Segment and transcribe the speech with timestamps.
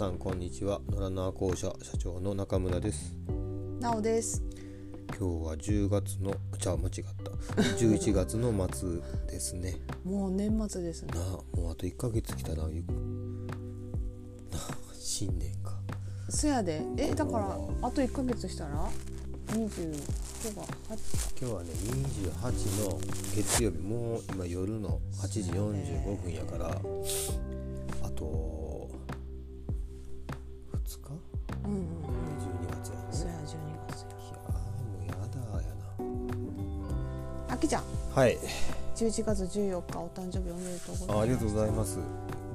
[0.00, 0.80] さんこんにちは。
[0.88, 3.14] 野良縄校舎社長の中村です。
[3.80, 4.42] なおです。
[5.08, 6.92] 今日は10月のじゃあ間違っ
[7.22, 7.30] た。
[7.76, 8.88] 11月の末
[9.30, 9.76] ですね。
[10.02, 11.12] もう年末ですね。
[11.12, 11.20] な。
[11.20, 11.24] あ
[11.54, 12.80] もうあと1ヶ月来たらゆ
[14.50, 15.78] なあ新年か。
[16.30, 18.88] そやで、え、だから、あと一ヶ月したら？
[19.54, 19.92] 二十
[20.54, 20.98] 五が八。
[21.38, 22.98] 今日はね28の
[23.36, 23.76] 月曜日。
[23.76, 26.80] もう今夜の8時45分やから
[38.20, 38.36] はい
[38.94, 41.16] 十一月十四日、お誕生日おめでとうございます。
[41.16, 41.98] あありがとうございます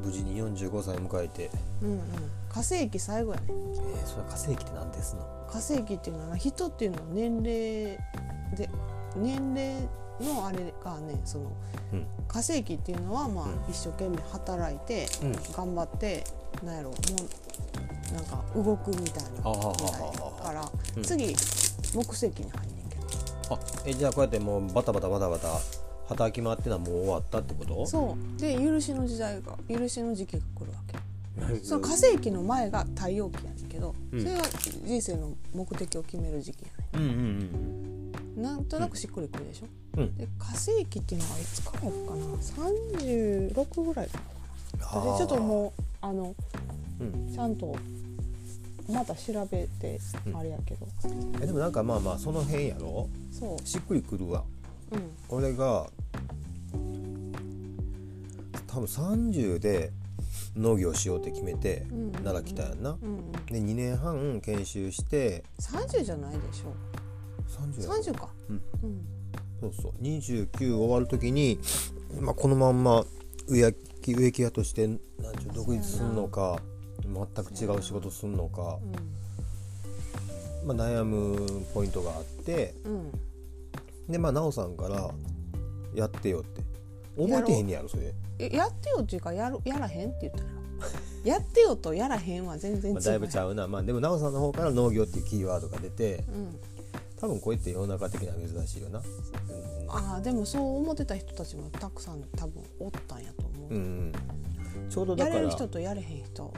[0.05, 1.49] 無事に45歳迎えて、
[1.81, 2.01] うんうん。
[2.49, 3.45] 火星期最後やね。
[3.49, 5.21] えー、それは火星期って何ですの？
[5.47, 7.97] 火星期っていうのは、人っていうのは年齢
[8.55, 8.69] で。
[9.15, 9.89] 年齢
[10.21, 11.45] のあれがね、その。
[11.93, 15.07] うん火星期っていうのは、まあ、うん一生懸命働いて。
[15.23, 16.23] うん頑張って
[16.63, 16.95] なんやろも
[18.11, 21.35] うなんか動くみたいなみたいから、うん次
[21.91, 22.74] 木星期に入んねんけど
[23.49, 25.47] あえじゃあこうやってもうバタバタバタバタ
[26.07, 27.85] 働き回ってのはもう終わったってこと？
[27.87, 28.39] そう。
[28.39, 30.97] で許しの時代が許しの時期が来るわけ。
[31.53, 34.19] うその火星期の前が太陽期やねんけど、うん。
[34.21, 34.43] それが
[34.83, 39.65] 人生の目的を決める時期やねうんうんんなんとなくしっくりくるでしょ、
[39.97, 40.03] うん。
[40.03, 41.91] うんで火星期っていうのはいつからかな
[42.69, 44.19] ？36ぐらいか
[44.79, 45.17] な。
[45.17, 46.35] ちょっともうあの
[46.99, 47.33] うん。
[47.33, 47.75] ちゃんと
[48.89, 50.37] また調べてうん。
[50.37, 50.87] あれやけど、
[51.41, 53.09] えでもなんかまあまあその辺やろ？
[53.31, 53.67] そう。
[53.67, 54.43] しっくりくるわ。
[54.91, 55.11] うん。
[55.29, 55.89] 俺が
[58.67, 59.91] 多分30で
[60.55, 62.11] 農業しようって決めてうんうんうん。
[62.11, 65.43] 奈良来たやんな、うんうん、で2年半研修して。
[65.59, 66.73] 30じゃないでしょ
[67.49, 68.29] ？30や30か。
[68.49, 68.61] うん。
[68.83, 69.05] うん。
[69.61, 70.03] そうそう。
[70.03, 71.59] 29終わる時に、
[72.19, 73.05] まあ、このまんま
[73.47, 74.99] 植木植木屋としてなん
[75.39, 76.59] ちゅう独立するのか
[77.05, 78.79] 全く違う仕事するのか、
[80.65, 82.73] まあ、悩むポイントがあって。
[82.85, 82.93] うん。
[82.93, 83.11] うん
[84.09, 85.09] でまあ奈緒さんから
[85.95, 86.63] 「やってよ」って。
[87.17, 90.59] 覚えてへんねやろそれ、えやってよっていうかやるやらへんって言ったやろ
[91.23, 96.25] やってよとやらへんは全然違う、まあ、だいぶちゃうな、まあ、でも奈緒さんの方から農業っていうキーワードが出て。
[96.27, 96.59] うん、
[97.15, 99.01] 多分こうやって世の中的には珍しいよな。
[99.87, 105.35] ああでもそう思ってた人たちもたくさん多分おったんやと思う、うん、うん、ちょうどだから。
[105.37, 106.53] やれる人とやれへん人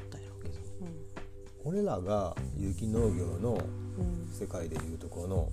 [1.68, 3.60] 俺らが有機農業の
[3.98, 5.50] うん、世界でいうところの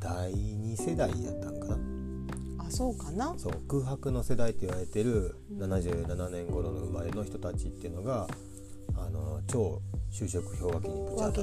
[0.00, 1.74] 第2世代やったんかな。
[1.74, 2.26] うん、
[2.58, 3.34] あそうかな。
[3.36, 8.28] そう空白の世代って言われてる77年頃の生まれの人たちっていうのが
[8.96, 9.82] あの超
[10.12, 11.40] 就職氷河期にぶち当たって。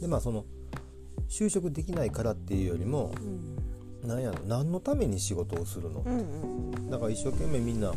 [0.00, 0.44] でまあその
[1.28, 3.56] 就職できないからっていうよりもうん。
[4.06, 6.22] 何やろ何のために仕事をするの、うんう
[6.78, 6.90] ん。
[6.90, 7.90] だから一生懸命みんな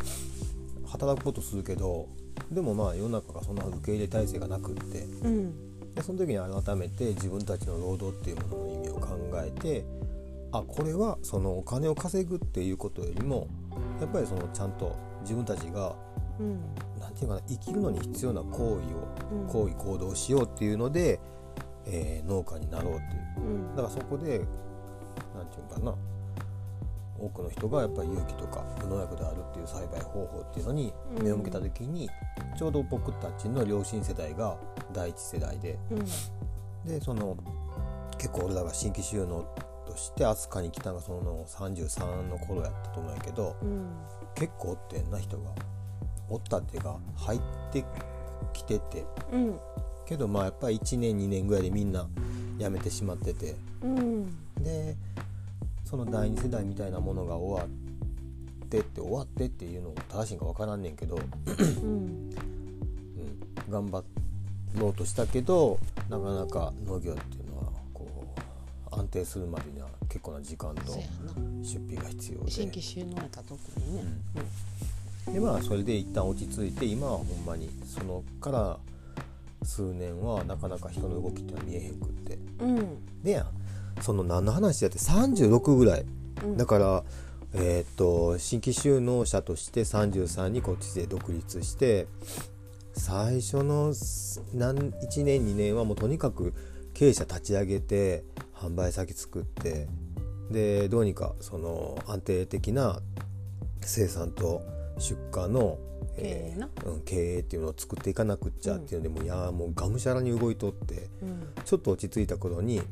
[0.86, 2.08] 働くことするけど
[2.50, 5.26] でもまあ世の中がそんな受け入れ体制がなくってうん。
[5.26, 5.54] うん
[5.94, 9.84] でその時に改めて自分たちの労働っていうものの意味を考えて
[10.52, 13.48] あこれはそのお金を稼ぐっていうことよりも
[14.00, 15.96] やっぱりそのちゃんと自分たちが
[16.38, 16.60] うん。
[17.00, 19.46] なんていうかな生きるのに必要な行為をうん。
[19.48, 21.18] 行為行動をしようっていうので、
[21.86, 23.46] えー農家になろうっていう。
[23.46, 23.76] うん。
[23.76, 24.38] だからそこで
[25.34, 25.94] なんていうのかな
[27.20, 30.92] 多くの人がやっぱり有機とか無農薬であるっていう栽培方法っていうのに
[31.22, 32.08] 目を向けた時に、
[32.56, 34.56] ちょうど僕たちの両親世代が
[34.92, 35.98] 第一世代でうん。
[36.88, 37.36] でその
[38.18, 39.46] 結構俺らが新規収納
[39.86, 43.88] として飛鳥に来たのがその33の頃やったと思うんやけどうん。
[44.34, 45.50] 結構おってんな人が
[46.28, 47.40] おったっていうか入っ
[47.72, 47.84] て
[48.52, 49.60] きててうん。
[50.06, 52.08] けどまあやっぱり1年2年ぐらいでみんな
[52.58, 53.56] 辞めてしまってて。
[53.82, 54.24] うん。
[54.62, 54.96] で
[55.88, 61.18] その第二世代みたいなものが終わってって終わってっていうのが正しいんか分からんねんけど、
[61.82, 61.86] うん。
[61.86, 62.30] うん、
[63.70, 64.04] 頑張
[64.76, 65.78] ろうとしたけど
[66.10, 68.06] なかなか農業っていうのはこ
[68.92, 70.92] う安定するまでには結構な時間と
[71.62, 72.50] 出費が必要で。
[72.50, 74.04] 新規収納やったら特にね、
[75.32, 78.76] でまあそれで一旦落ち着いて今はほんまにそのから
[79.62, 82.38] 数年はなかなか人の動きっていうのは見えへんくって。
[82.60, 83.22] うん。
[83.22, 83.46] でやん
[84.00, 86.04] その何の話だって36ぐらい。
[86.44, 86.56] うん。
[86.56, 87.04] だから、
[87.54, 92.06] えーっと新規就農者として33にこっちで独立して
[92.92, 93.94] 最初の
[94.52, 96.52] 何1年2年はもうとにかく
[96.92, 98.24] 経営者立ち上げて
[98.54, 99.88] 販売先作って
[100.50, 103.00] でどうにかその安定的な
[103.80, 104.62] 生産と
[104.98, 105.78] 出荷の、
[106.16, 106.68] 経営な。
[106.84, 111.08] うん、経営っていうのを作っていかなくっちゃっていうので、もういやもうがむしゃらに動いとって。
[111.22, 111.48] うん。
[111.64, 112.82] ちょっと落ち着いた頃に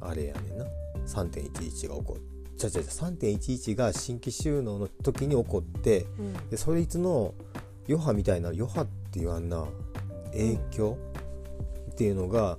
[0.00, 0.64] あれやねんな。
[1.06, 6.48] 3.11が起こっちゃちゃちゃ3.11が新規収納の時に起こってうん。
[6.50, 7.34] でそいつの
[7.88, 9.64] 余波みたいな余波ってて言わんな
[10.32, 10.98] 影響
[11.92, 12.58] っていうのが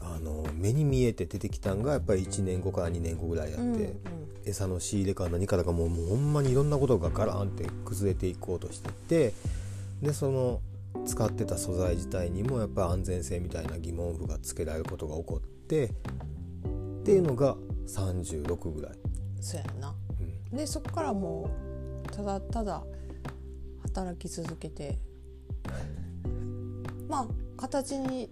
[0.00, 4.00] あの目に見えて出てきたんがやっぱり1年後から2年後ぐらいやって、うんうん。
[4.44, 9.32] 餌の仕入れから何からかもうもうほんまにいろんなことがガランって崩れていこうとしてって
[10.00, 10.60] でその
[11.04, 15.90] 使ってた素材自体にもやっぱり安全性みたいな疑問符がつけられることが起こって
[17.06, 17.54] っていうのが
[17.86, 18.92] 36ぐらい。
[19.40, 19.94] そうやな。
[20.50, 20.56] うん。
[20.56, 21.48] でそこからも
[22.04, 22.82] うただただ
[23.84, 24.98] 働き続けて。
[27.08, 28.28] まあ形に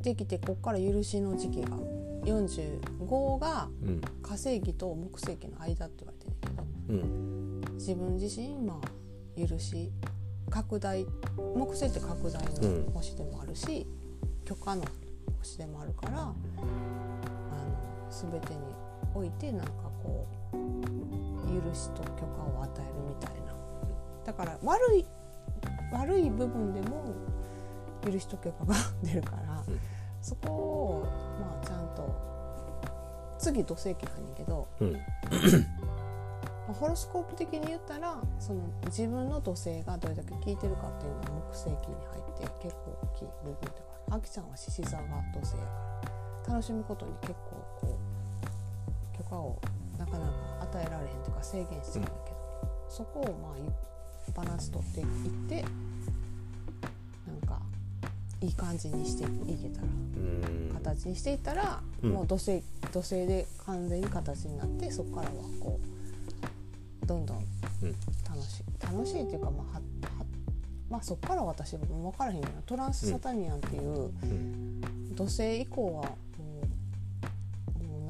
[0.00, 1.76] できてここから許しの時期が
[2.24, 4.00] 45がうん。
[4.22, 9.92] 火星期と木星期の間って言われてるけどうん自分自身まあ許し
[10.48, 11.04] 拡大
[11.36, 12.86] 木星って拡大うん。
[12.86, 13.86] の星でもあるし、
[14.46, 14.82] 許可の
[15.40, 16.34] 星でもあるから
[18.22, 18.60] 全てに
[19.14, 19.72] おいてなんか
[20.02, 20.56] こう
[21.68, 23.54] 許しと許可を与えるみたいな。
[24.24, 25.06] だから悪い
[25.92, 27.14] 悪い部分でも
[28.04, 29.80] 許しと許可が出るから、うん
[30.22, 31.06] そこを
[31.38, 32.08] まあちゃんと
[33.38, 34.92] 次土星期なんやけどうん。
[34.94, 34.98] ま
[36.70, 43.72] あホロスコープ的に言ったらその自分の土星がどれだけ効いてるかっていうのが木星期に入って結構大きい部分という
[44.10, 45.02] かあきちゃんは獅子座が
[45.34, 45.68] 土星やか
[46.48, 47.53] ら楽しむことに結構
[49.30, 50.32] こう許可をなかなか
[50.62, 52.36] 与えられへんとか制限してるんだけど、
[52.88, 53.60] そこをまあい
[54.34, 55.06] バランス取っていっ
[55.48, 55.64] て
[57.26, 57.60] なんか
[58.40, 60.70] いい感じにしていけたらうん。
[60.74, 62.10] 形にしていったら、うん。
[62.10, 62.62] もう土星
[62.92, 65.80] 土星で完全に形になってそこからはこ
[67.02, 67.44] うどんどんうん。
[68.28, 69.80] 楽しい楽しいっていうかまあはは
[70.90, 74.80] まあそこから私も分からへんけどトランスサタニアンっていううん。
[75.14, 76.10] 土星以降は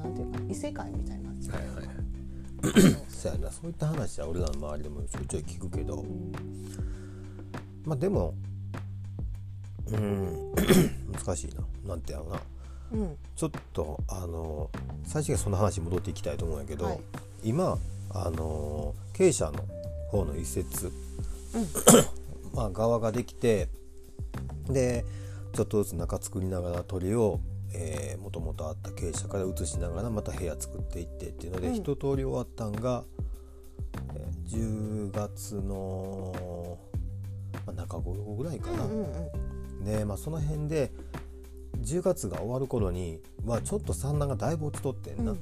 [0.05, 1.85] なんていうか異世界みたいになはいはい
[3.09, 3.51] そうやな。
[3.51, 6.01] そういった話は俺らの周りでもちょいちょい聞くけど。
[6.01, 6.31] うん
[7.85, 8.33] まあでも
[9.91, 10.53] うん
[11.11, 11.63] 難しいな。
[11.87, 12.41] なんてやろうな。
[12.93, 13.17] うん。
[13.35, 14.71] ちょっとあの
[15.03, 16.99] 最初にその話に戻っていきたいと思うんやけど、はい。
[17.43, 17.77] 今
[18.09, 19.63] あの経営者の
[20.09, 20.91] 方の一節、
[22.55, 23.69] まあ、側ができて
[24.67, 25.05] で
[25.53, 27.39] ちょっとずつ中作りながら鳥を
[28.21, 31.75] もともとあった経営者から移しながらまた部屋作っていってっていうので、うん。
[31.75, 33.03] 一通り終わったんが、
[34.15, 36.77] えー10月の、
[37.65, 38.85] まあ、中頃ぐらいかな。
[38.85, 39.85] うんうんうん。
[39.85, 40.91] ねまあ、その辺で
[41.81, 45.37] 10月が終わる頃に、まあ、ちょっと産卵がだいぶ落ちとってんな、うんうん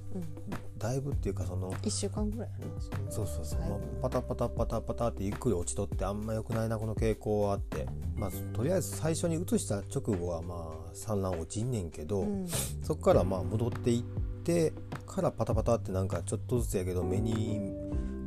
[0.83, 7.87] だいぶっていうかその1週間ぐらいやなそのそうそうそう、まあパタパタパタパタってゆっくり落ちとってあんま良くないなこの傾向はあって、
[8.17, 12.47] まあ、とりあえず最初に移した直後はまあ産卵落ちんねんけど、うん。
[12.81, 14.03] そこからまあ戻っていっ
[14.43, 14.73] て
[15.07, 17.71] からパタパタってなんかちょっとずつやけど目に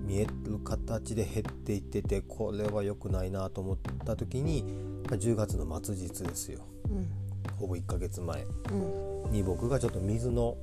[0.07, 4.63] 見える形で減っていっててこれは良くないなと思った時に、
[5.11, 6.61] まあ10月の末日ですよ。
[6.89, 7.07] うん。
[7.59, 9.31] ほぼ1ヶ月前うん。
[9.31, 10.57] に僕がちょっと水の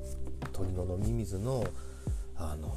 [0.51, 1.63] 鳥の飲み水の
[2.35, 2.69] あの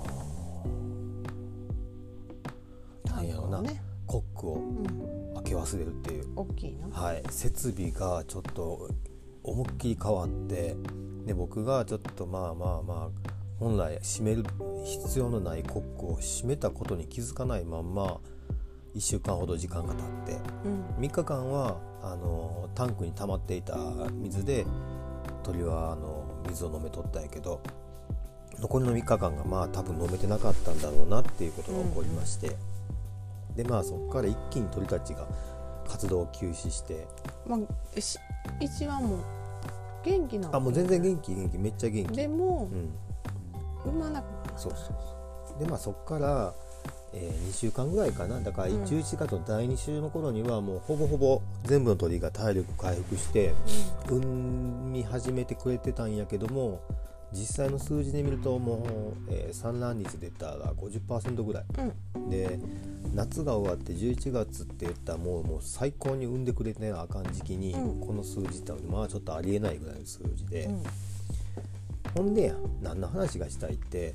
[3.04, 3.80] ーなんやろな、ね。
[4.06, 5.34] コックをうん。
[5.36, 6.88] 開け忘れるっていう、大きいな。
[6.88, 8.90] はい、設備がちょっと
[9.46, 10.76] 思いっきり変わって
[11.24, 14.44] で僕がちょっとまあまあまあ本来閉める
[14.84, 18.18] 必要のないコックを閉めたことに気づかないまんま
[18.94, 20.00] 1週間ほど時間が経
[20.34, 20.84] ってうん。
[20.98, 23.76] 3日間はあのタンクに溜まっていた
[24.12, 24.66] 水で
[25.42, 27.60] 鳥はあの水を飲めとったんやけど
[28.58, 32.56] 残りの3日間がまあ多分飲めてなかったんだろうなっていうことが起こりまして、
[33.54, 35.26] でまあそこから一気に鳥たちが
[35.86, 37.06] 活動を休止して。
[37.46, 38.18] まあし
[38.60, 39.18] 一はもう
[40.04, 41.58] 元気なのあもう全然元気元気。
[41.58, 42.16] めっちゃ元気。
[42.16, 42.90] でもうん。
[43.84, 44.58] 産まなくなった。
[44.58, 44.86] そうそう
[45.46, 45.58] そう。
[45.58, 46.54] でまあそこから、
[47.18, 48.40] え2週間ぐらいかな。
[48.40, 48.84] だからうん。
[48.84, 53.54] 11月の第2週の頃にはもうほぼほぼ全部の鳥が体力回復して
[54.08, 54.20] 産
[54.92, 56.80] み始めてくれてたんやけども
[57.32, 61.64] 実際の数字で見るともう、えー産卵率で言ったら50%ぐらい。
[62.14, 62.30] うん。
[62.30, 62.58] で
[63.14, 68.06] 夏が終わって11月って言ったらもうもう最高に産んでくれてなあかん時期に、うん。
[68.06, 70.82] この数字ってまあちょっとありえないぐらいの数字で、うん。
[72.14, 74.14] ほんでや何の話がしたいって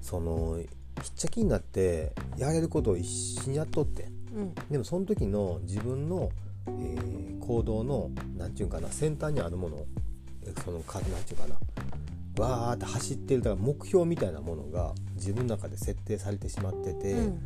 [0.00, 0.58] その
[1.02, 4.54] ひっちゃきになってやれることを一緒にやっとってうん。
[4.70, 6.30] でもその時の自分の、
[6.66, 9.86] えー行動の何て言うんかな先端にあるもの
[10.44, 11.58] えそのかなんて言うか
[12.36, 17.40] なわーって走ってるだから目標みたいなものが自分の中で設定されてしまってて、うん。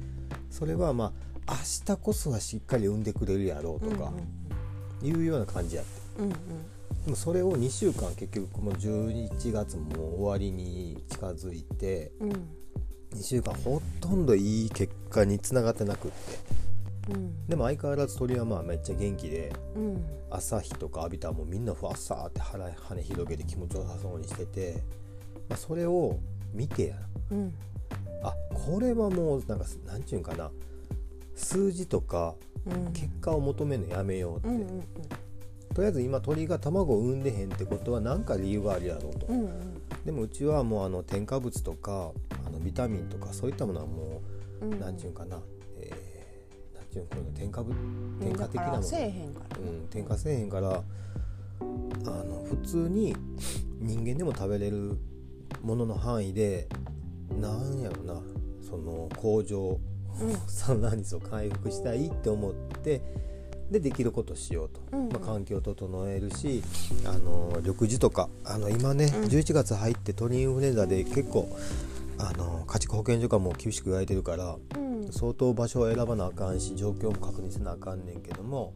[0.50, 1.12] それはま
[1.46, 4.12] あ明日こそはしっかり産んでくれるやろうとか
[5.02, 6.32] いうような感じやってうんうん。
[7.04, 12.48] でもそれを2週間結局もう11月も終わりに近づいてうんうん
[13.14, 16.16] 2週間ほとんどいい結果につながってなくって。
[17.12, 17.46] うん。
[17.46, 20.04] でも相変わらず鳥はまあめっちゃ元気でうん。
[20.30, 24.82] 朝日とか浴びたらもうみんなふわっさーって腹羽広げて気持ちよさそうにしてて、
[25.48, 26.18] まあ、それを
[26.52, 26.96] 見てや。
[27.30, 27.54] うん。
[28.22, 30.50] あこれはもうなんかなんちゅうんかな。
[31.34, 32.34] 数字とか
[32.66, 32.92] うん。
[32.92, 34.84] 結果を求めるのやめようって、うんうん
[35.74, 39.71] とりあえず今鳥が卵を産んでへんってことは何か理由があるやろうと、うんうん
[40.04, 42.12] でもうちはもうあの添加物とか
[42.46, 44.22] あのビタミンとかそういったものはも
[44.60, 44.74] うん。
[44.74, 45.38] う何ちゅうんかな、
[45.78, 48.18] えー、なんちゅうんこの添加物うん。
[48.20, 48.78] 添加的なもの。
[48.78, 48.82] うん、
[49.90, 53.14] 添加せえへんからあの普通に
[53.78, 54.98] 人間でも食べれる
[55.62, 56.68] ものの範囲で
[57.40, 58.20] なんやろな。
[58.60, 59.78] その工場。
[60.20, 60.32] うん。
[60.46, 63.00] 産卵率を回復したいって思って
[63.72, 65.12] でできることしようと、うんうん。
[65.12, 66.62] まあ、環境を整えるし
[67.04, 69.24] あの緑地とかあの今ね、うん。
[69.24, 71.48] 11月入って鳥インフルエンザで結構
[72.18, 75.12] あの家畜保健所がもう厳しく言われてるからうん。
[75.12, 78.74] 相当場所を選ばなあかんし状況も確認せなあかんねんけども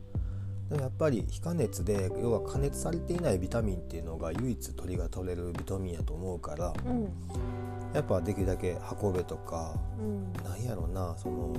[0.71, 7.09] やっぱり非加熱で要は加熱されていないビタミンっていうのが唯一鳥が取れるビタミンやと思うからうん
[7.95, 10.33] やっぱできるだけ運べとかうん。
[10.45, 11.55] なんやろなその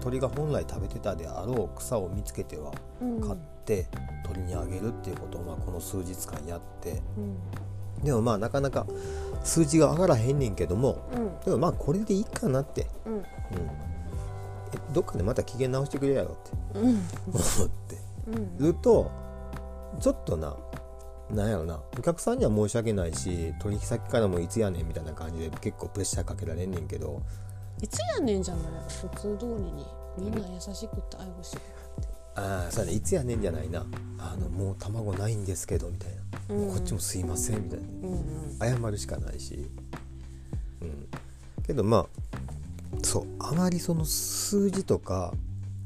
[0.00, 3.20] 鳥が本来食べてたであろう草を見つけてはうん。
[3.20, 3.86] 買って
[4.24, 7.02] 鳥にあげるっていうことをまあこの数日間やって。
[7.16, 7.36] うん。
[8.04, 8.86] でもまあなかなか
[9.42, 11.40] 数字が上がらへんねんけどもうん。
[11.40, 13.14] でもまあこれでいいかなって、うん。
[13.14, 13.24] うん、え
[14.92, 16.88] どっかでまた機嫌直してくれやろってうん。
[17.32, 17.98] 思って。
[18.26, 18.58] うん。
[18.58, 19.10] ると
[20.00, 20.56] ちょっとな
[21.30, 21.80] なんやろな。
[21.98, 27.22] お客さんには申し訳ないし取引先からもいつやねんみたいな感じで結構プレッシャーかけられんねんけど。
[27.82, 29.86] いつやねんじゃない普通通りに。
[30.16, 31.58] みんな優しく対応して。
[32.36, 32.96] ああそうやね。
[32.96, 33.84] いつやねんじゃないな。
[34.18, 36.10] あのもう卵ないんですけどみたい
[36.48, 36.68] な、うん。
[36.70, 37.86] こっちもすいませんみたいな。
[38.08, 38.80] うんうん。
[38.82, 39.66] 謝るしかないし、
[40.82, 41.08] うん、
[41.66, 42.06] けどまあ
[43.02, 43.26] そう。
[43.40, 45.32] あまりその数字とか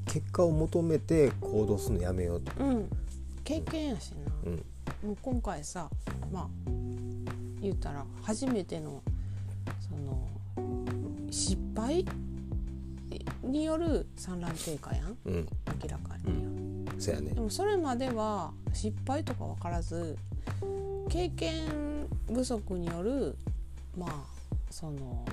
[0.06, 2.90] 結果を求めて行動するのやめようと、うん。
[3.44, 4.17] 経験やしな、うん
[5.04, 5.88] もう今回さ
[6.32, 6.48] まあ
[7.60, 9.02] 言ったら初めての
[9.80, 10.28] その
[11.30, 12.04] 失敗？
[13.42, 15.48] による産卵低下やんうん、
[15.82, 17.30] 明らかに、そうやね。
[17.30, 20.18] でもそれまでは失敗とか分からず
[21.08, 23.38] 経験不足による
[23.96, 24.10] まあ
[24.70, 25.24] その、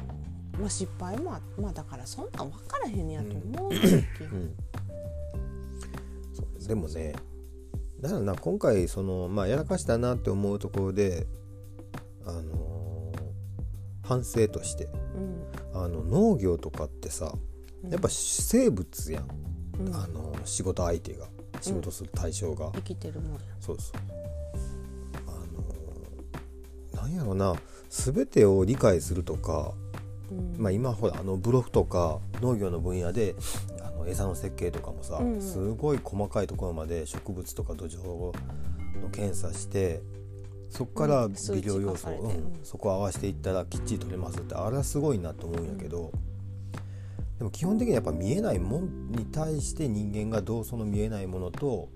[0.57, 4.55] まあ、失敗もあまあだからそんなん分からへんねやと思うねん、うん。
[6.33, 6.67] そう。
[6.67, 7.13] でもね
[8.05, 11.25] だからな今回そのまあやらかしたなって思うところで
[12.25, 12.75] あのー
[14.03, 14.87] 反省として
[15.73, 15.81] うん。
[15.83, 17.33] あの農業とかってさ
[17.89, 19.27] やっぱ生物やん、
[19.79, 19.95] うん。
[19.95, 21.27] あの仕事相手が
[21.61, 23.39] 仕事する対象が、生きてるもんや。
[23.59, 24.01] そうそう。
[25.27, 27.55] あのなんやろな
[27.89, 29.73] 全てを理解するとか、
[30.31, 30.55] うん。
[30.57, 33.35] まあ、今ほらあのブログとか農業の分野で
[33.74, 35.41] あの餌の設計とかもさ、うんうん。
[35.41, 38.33] すごい細かいところまで植物とか土壌
[39.01, 40.01] の検査して
[40.69, 46.11] そこからうん微量要素、うんうんそこを合わせていったらきっちり取れますってあれはすごいなと思うんやけど、
[47.37, 51.89] でも基本的にやっぱ見えないもんに対して人間がどうその見えないものと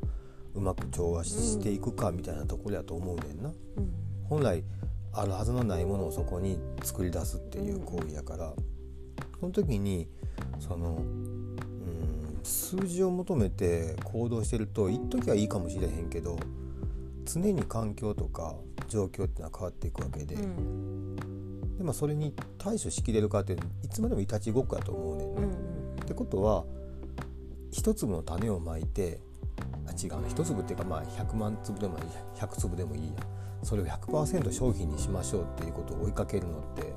[0.54, 3.50] うまく調和していくかみたいなところやと思うねんな。
[3.50, 3.92] うん。
[4.26, 4.64] 本来
[5.12, 8.54] あるはずのないものをそこに作り出すっていう行為やから、
[9.40, 10.08] その時に
[10.60, 11.39] そのうん
[12.44, 16.38] 数字を求めて行動してると一時はいいかもしれへんけど
[17.26, 18.56] 常に環境とか
[18.88, 21.16] 状況っていうのは変わっていくわけで,、うん。
[21.78, 25.42] でまあ、それに対処しきれるかっていつまでもいたちごっこやと思うねんな。
[25.42, 25.50] うん
[26.04, 26.66] ってことは
[27.72, 29.20] 一粒の種をまいて
[29.86, 32.04] あ違うな一粒っていうかまあ100万粒でもいい
[32.36, 33.14] 100粒でもいいや。
[33.62, 36.94] それを100%商品にしましょうっていうことを追いかけるのって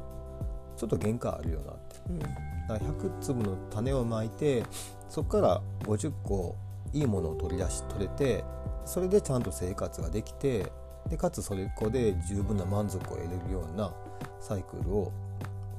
[0.77, 1.97] ちょっと限界あるよなって。
[2.09, 2.19] うん。
[2.21, 2.35] だか
[2.69, 4.65] ら100粒の種をまいて
[5.12, 6.57] そこから50個
[6.95, 8.42] いいものを取り出し取れて
[8.87, 10.73] それでちゃんと生活ができて
[11.11, 13.92] でかつそれこで十分な満足を得れるような
[14.40, 15.12] サイクルを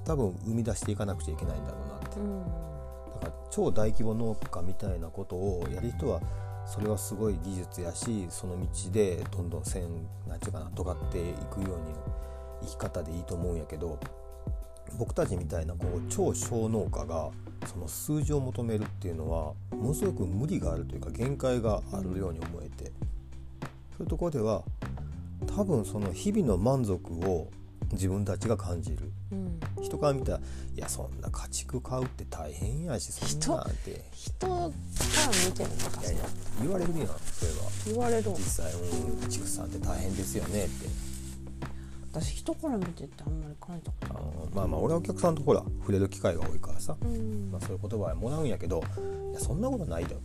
[0.05, 2.19] 多分生み出していかなくちゃいけないんだろうなって。
[2.19, 2.41] うん。
[2.41, 2.47] だ
[3.21, 6.21] から超大規模農家みたいなことをやる人は
[6.67, 9.83] それはすごい技術やしその道でどんどん線
[10.27, 11.95] なんていうかな尖っていくように
[12.61, 13.99] 生き方でいいと思うんやけど
[14.97, 17.31] 僕たちみたいなこう超小農家が
[17.67, 22.91] その数字を求めるっていうのはものすごく無理があるというか限界があるように思えて
[23.97, 24.63] そういうところでは
[25.55, 27.49] 多分その日々の満足を
[27.91, 29.11] 自分たちが感じる。
[29.31, 29.59] うん。
[29.83, 30.39] 人から見たら
[30.75, 34.03] 「いやそんな家畜買うって大変やしそんなんって。
[34.13, 36.23] 人から見てるのかいやいや
[36.61, 37.57] 言われるやんそれは。
[37.85, 40.87] 言われる実際うん畜産って大変ですよねって
[42.13, 47.49] 私人から見てってあんまり感じたことあのまあまあ俺はお客さんとほら触れる機会が多いからさ、うん。
[47.51, 48.83] まあ、そういう言葉はもらうんやけど
[49.31, 50.23] いやそんなことないでって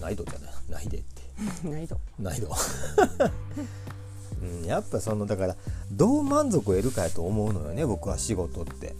[0.00, 0.52] ないどじゃない。
[0.70, 1.28] ないでって。
[1.68, 2.50] ないとないど、
[4.42, 5.56] うん、やっぱそのだから
[5.90, 8.94] どう満足を得るかやと思うのよね僕は仕事って。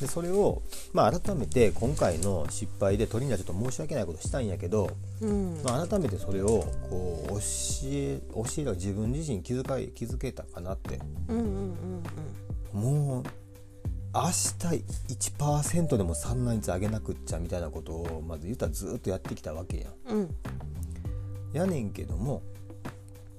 [0.00, 0.62] でそれを、
[0.92, 5.62] まあ、改めて今回の失敗で鳥にはちょっと申し訳ないことしたんやけど、うん。
[5.64, 7.38] まあ、改めてそれをこう教
[7.84, 10.98] え教えた自分自身気づかい気づけたかなって。
[11.28, 12.02] うんうんうん
[12.72, 13.24] もう
[14.14, 14.84] 明日
[15.38, 19.92] 1%でも産卵率上げなくっちゃみたいなことをまず言ったらずっとやってきたわけやん。
[20.08, 20.20] うん。
[20.20, 20.30] うん。
[21.52, 22.42] やねんけども、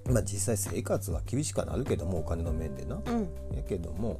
[0.05, 2.95] まあ、実際生活は厳しくはなるけどもお金の面でな。
[2.95, 3.29] うん。
[3.55, 4.19] やけども、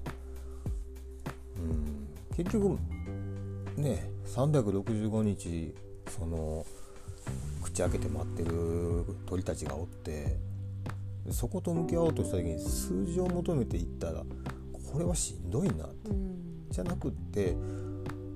[1.58, 2.07] うん、
[2.38, 2.78] 結局
[3.76, 5.76] ね365日
[6.08, 6.66] その
[7.64, 10.38] 口開けて待ってる鳥たちがおって
[11.32, 14.24] そこと向き合おうとした時に数字を求めていったら
[14.94, 16.38] これはしんどいなうん。
[16.70, 17.56] じゃなくって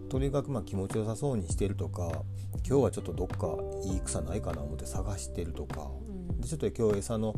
[0.09, 2.23] とにかくまあ気持ちよさそうにしてるとか
[2.67, 3.47] 今日はちょっとどっか
[3.85, 5.89] いい草ないかな思って探してるとか
[6.39, 7.35] でちょっと今日餌の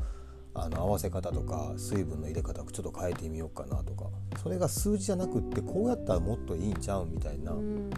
[0.56, 4.06] あの合わせ方とか水分の入れ方をちょっと変えてみようかなとか。
[4.42, 7.90] それが数字じゃなくってこうやったらもっといいんちゃうみたいなうん。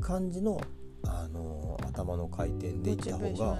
[0.00, 0.60] 感じの、
[1.04, 3.58] あの頭の回転でいった方が、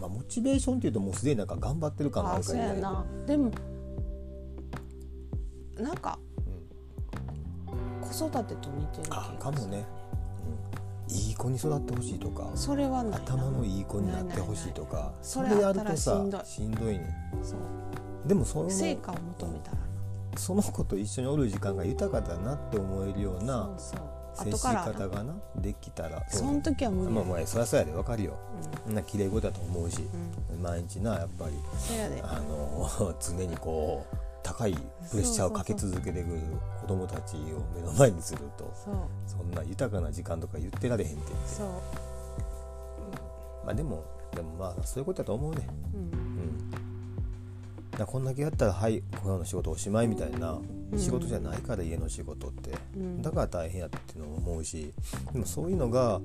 [0.00, 2.82] まあ、モチベーションっていうともうすでになんか頑張ってる感があるからね
[3.26, 3.50] でも
[5.78, 6.18] なんか
[8.00, 9.36] 子育てと似てる気がする。
[9.38, 9.78] あかもね。
[9.78, 10.03] うん、
[11.08, 16.98] いい子に育ってほしいとかそれは頭のいい子になってほしいとかそれやるとさしんどい。
[16.98, 18.28] ねそう。
[18.28, 19.78] でもその成果を求めたら。
[20.36, 23.70] その子と一緒におる時間が豊かだなって思えるような
[24.34, 28.32] 接し方がなできたらその時は無理やまあまあそりゃそうやでわかるよ。
[28.32, 30.08] うそんな綺麗事だと思うしん
[30.54, 30.62] うん。
[30.62, 31.52] 毎日なやっぱり。
[32.22, 34.74] あの 常にこう高い
[35.10, 36.38] プレッシャーをかけ続けてくる
[36.82, 38.72] 子供たちを目の前にすると
[39.26, 41.22] そんな豊かな時間とか言ってられへんって。
[41.28, 41.66] 言ってそう。
[43.64, 44.04] まあでも
[44.34, 45.66] でもまあそういうことだと思うね。
[45.94, 46.00] うん。
[46.00, 46.70] うん。
[47.90, 50.58] だこんだけやったらはいこの仕事おしまいみたいな
[50.92, 50.98] うん。
[50.98, 53.22] 仕事じゃないから家の仕事って、うん。
[53.22, 54.92] だから大変やっていうのも思うし
[55.32, 56.20] でもそういうのが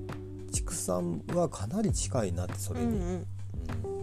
[0.52, 3.26] 畜産はかなり近いなってそれに、うんうん。
[3.94, 3.99] うん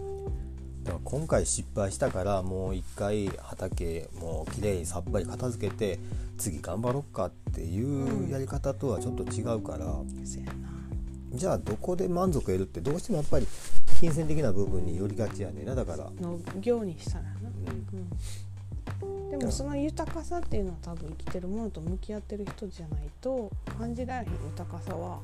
[0.84, 5.98] だから今回失敗したからもう一回畑もうきれいにさっぱり片付けて
[6.36, 9.86] 次頑張ろっかっていうやり方とはちょっと違うから、
[10.24, 10.78] そうやな
[11.32, 13.46] じゃあどこで満足を得るってどうしてもやっぱり
[14.00, 17.30] 金銭的な部分によりがちやねんなだから、農業にしたらな。
[19.02, 19.32] うん。
[19.32, 19.38] うん。
[19.38, 25.18] でもその豊かさっていうのは多分生きてるものと向き合ってる人じゃないと感じられへん豊かさは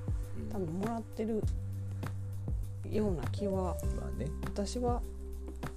[0.52, 1.42] 多分もらってる
[2.90, 3.76] ような気は。
[3.96, 4.28] まあね。
[4.44, 5.00] 私は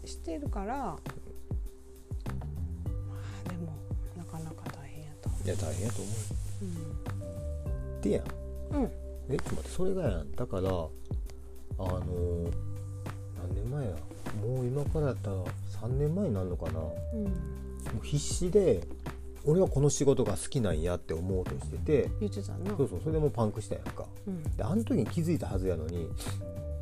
[0.06, 0.97] してるからま
[3.45, 3.73] あでも
[4.17, 6.12] なかなか大変やと思いや大変やと思
[8.00, 8.04] う。
[8.04, 8.23] でやん。
[8.23, 8.28] う
[8.73, 8.91] うん。
[9.30, 10.32] えちょっと待ってそれがやん。
[10.34, 12.52] だからあのー
[13.39, 13.91] 何年前や？
[14.41, 15.38] もう今からやったら
[15.82, 16.73] 3年前になるのかな？
[16.80, 17.26] もうん。
[17.26, 17.30] う
[18.04, 18.82] 必死で
[19.45, 22.10] 俺はこの仕事が好きなんやって思おうとしてて。
[22.19, 22.76] 言ってたな。
[22.76, 24.06] そうそうそれでもうパンクしたやんか。
[24.28, 24.43] うん。
[24.43, 26.10] であの時に気づいたはずやのに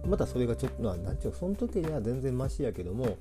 [0.07, 3.17] またそれがちょっとななんていうのその時には全然マシやけども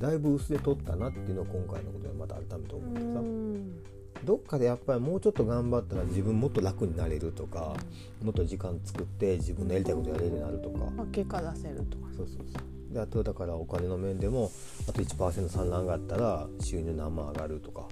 [0.00, 3.82] だいぶ薄で取ったなっていうのを今回のことでまた改めて思ってさ、うん
[4.24, 7.74] どっかでやっぱりもうちょっと頑張ったら自分もっと楽になれるとか
[8.22, 12.08] もっと時間作って自分のやりたいことやれるようになるとか、まあ、結果出せるとか。
[12.16, 12.58] そうそうそ
[12.90, 12.94] う。
[12.94, 14.50] であとだからお金の面でも
[14.88, 17.88] あと1%産卵があったら収入何万上がるとか。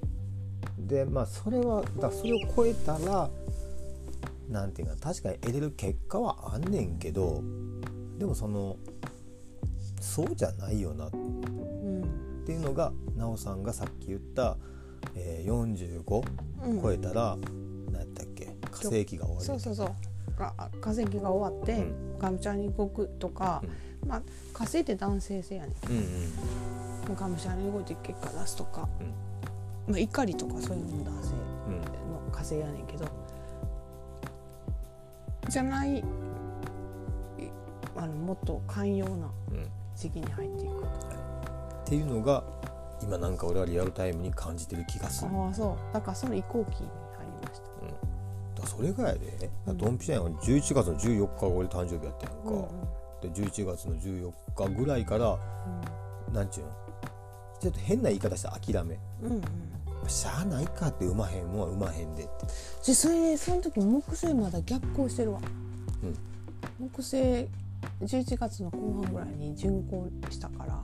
[0.78, 3.28] でまあそれはだからそれを超えたら
[4.48, 7.42] なんていうか確かに得れる結果はあんねんけど
[8.18, 8.76] でもその
[10.00, 11.06] そうじゃないよな。
[11.06, 14.56] っうんていうのが奈緒さんがさっき言った、
[15.14, 15.50] えー、
[16.04, 16.22] 45
[16.66, 16.82] うん。
[16.82, 17.38] 超えたら、
[17.90, 18.54] 何やったっけ？
[18.70, 19.88] 火星期が終わるそうそうそう。
[20.38, 21.86] が化石が終わって、
[22.18, 23.62] うがむしゃらに動くとか、
[24.06, 24.22] まあ
[24.52, 25.90] 火星って男性性やねん。
[25.90, 26.02] うんうん。
[26.02, 28.88] もうがむしゃらに動いて結果出すとか、
[29.88, 31.30] まあ、怒りとかそういうのも男性
[31.68, 31.80] うん。
[31.80, 33.06] の火星やねんけど
[35.48, 36.04] じゃないい
[38.04, 39.56] あのもっと寛容なうん。
[39.58, 40.72] うん時期に入っていく。
[40.72, 40.76] っ
[41.86, 42.42] ていうのが
[43.00, 45.30] 今なんか俺はリアルタイムに感じてる気がする。
[45.32, 45.94] ああそう。
[45.94, 47.66] だからその移行期に入りました。
[47.80, 52.66] うん、だそれぐらいで、うんドンピシャやん11月の14日が俺誕生日やってんか、うんうん。
[53.22, 55.38] で11月の14日ぐらいから
[56.32, 56.72] なんちゅうの
[57.60, 58.98] ちょっと変な言い方したら諦め。
[59.22, 59.36] うんうん。
[59.36, 59.42] うん
[60.08, 62.46] しゃあないかってうまへんもんはうまへんでって。
[62.88, 65.40] でそれその時木星まだ逆行してるわ、
[66.78, 67.48] 木星
[68.00, 70.82] 11月の後半ぐらいに巡行したから、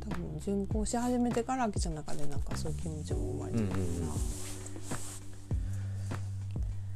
[0.00, 3.74] 多分巡行し始めてからあきちゃんの中でなんかそういう気持ちも生まれてるか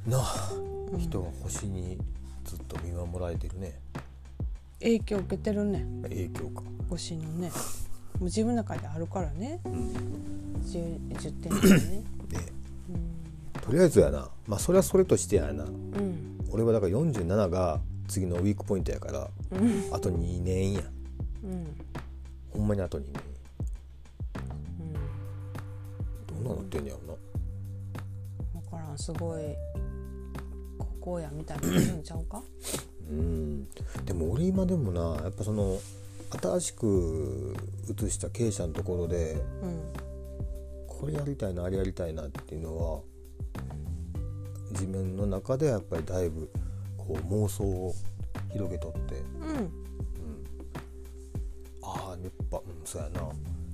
[0.06, 0.52] なあ、
[0.98, 1.98] 人が星に
[2.44, 3.78] ずっと見守られてるね。
[4.80, 5.84] 影響受けてるね。
[6.02, 6.62] 影響か。
[6.88, 7.48] 星のね。
[7.48, 9.60] もう自分の中であるからね。
[9.64, 10.62] うん。
[10.64, 12.04] 10, 10点でね。
[12.28, 12.38] で
[13.60, 14.28] とりあえずやな。
[14.46, 15.64] まあそれはそれとしてやな。
[15.64, 16.38] うん。
[16.52, 19.94] 俺はだから47が次のウィークポイントやからうん。
[19.94, 20.82] あと2年や。
[21.44, 21.76] うん。
[22.50, 23.12] ほんまにあと2年。
[26.38, 26.44] うん。
[26.44, 27.18] どんなのってんねやろ
[28.54, 28.98] 分からん。
[28.98, 29.42] すごい
[30.78, 32.38] ここやみたいなんちゃうか？
[32.38, 32.42] な
[33.10, 33.68] うん。
[34.04, 35.78] でも俺今でもなやっぱその
[36.30, 37.54] 新しく
[37.88, 39.92] 移した経営者のところでうん。
[40.88, 43.00] これやりたいなあれやりたいなっていうのは
[44.70, 46.50] 自分の中でやっぱりだいぶ
[47.06, 47.94] こう妄想を
[48.52, 49.14] 広げとって。
[49.14, 49.70] うん。
[51.82, 53.28] ああやっぱうんそうやな。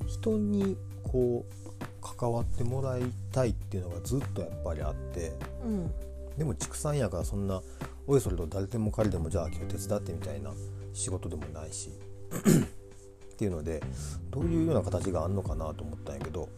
[0.06, 5.32] 人にこう関わってもらいたいっていうのがずっとやっぱりあって。
[5.64, 5.90] うん。
[6.36, 7.62] でも畜産やからそんな
[8.06, 10.52] おいそれと誰でも彼でもじゃあ今日手伝ってみたいな
[10.92, 11.90] 仕事でもないし。
[13.32, 13.82] っていうので
[14.30, 16.48] どういうような形があんのかなと思ったんやけど。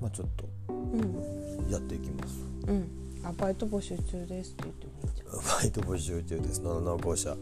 [0.00, 1.70] まあちょっとうん。
[1.70, 2.44] やっていきます。
[2.66, 5.60] うんアバイト募集中ですって言ってもいいじゃん。
[5.60, 6.60] バイト募集中です。
[6.60, 7.32] 野々校舎。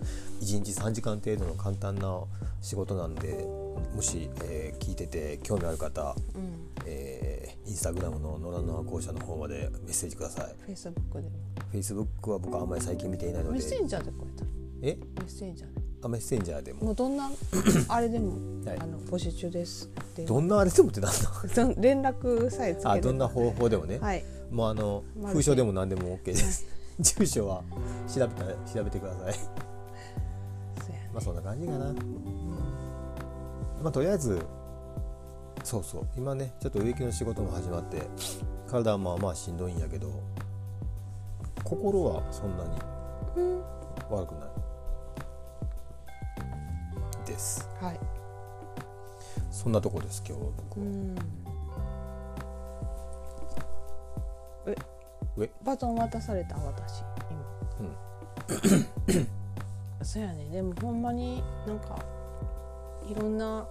[0.41, 2.21] 1日3時間程度の簡単な
[2.61, 3.47] 仕事なんで
[3.95, 6.69] もし、えー聞いてて興味ある方、うん。
[6.87, 10.55] えーインスタグラムの野々校舎の方までメッセージください。
[10.65, 11.35] フェイスブックでも。
[11.73, 13.59] Facebook は僕はあんまり最近見ていないので。
[13.59, 14.51] メッセンジャーでこうやったら
[14.83, 14.97] え？
[14.97, 15.81] メッセンジャーで。
[16.01, 16.85] あメッセンジャーでも。
[16.87, 17.31] もうどんな
[17.89, 18.33] あれでも、
[18.65, 18.79] はい。
[18.79, 20.25] あの募集中ですって。
[20.25, 21.81] どんなあれでもってなんだ？
[21.81, 22.93] 連絡さえつければ。
[22.93, 26.67] あどんな方法でもね、はいもうあの封書でも何でも OK です。
[27.01, 27.63] 住所は
[28.13, 29.35] 調べた調べてください。
[31.13, 31.93] まあそんな感じかな。
[33.83, 34.45] まあとりあえず
[35.63, 36.07] そうそう。
[36.17, 38.03] 今ねちょっと植木の仕事も始まって
[38.67, 40.11] 体はまあまあしんどいんやけど
[41.63, 42.71] 心はそんなに
[43.37, 43.63] うん。
[44.11, 44.49] 悪くない。
[47.27, 47.69] です。
[47.81, 48.01] はい。
[49.51, 50.87] そんなとこです今日は僕は、
[54.71, 54.77] え
[55.41, 55.51] え？
[55.65, 57.45] バトン渡された私今。
[60.03, 60.49] そうやね。
[60.51, 61.99] でもほんまになんか
[63.11, 63.67] いろんな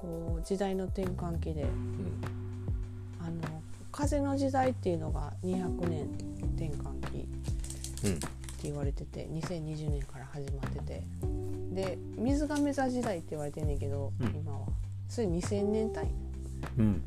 [0.00, 2.20] こう時代の転換期でうん。
[3.20, 6.08] あの風の時代っていうのが200年
[6.56, 7.28] 転換期
[8.06, 8.14] うん。
[8.14, 8.28] って
[8.64, 11.02] 言われてて2020年から始まってて。
[11.72, 14.26] で水亀座時代って言われてんねんけど、うん。
[14.28, 14.66] 今は。
[15.08, 16.08] それ2000年単位
[16.78, 17.02] うん